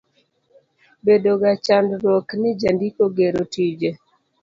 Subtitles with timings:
[1.05, 3.89] Bedoga chandruok ni jandiko gero tije.